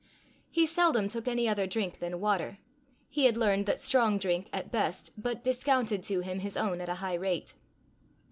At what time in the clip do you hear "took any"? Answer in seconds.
1.07-1.47